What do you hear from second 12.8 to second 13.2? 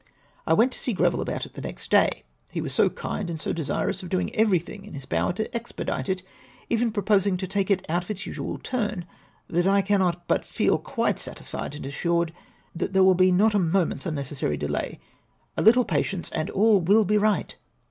there will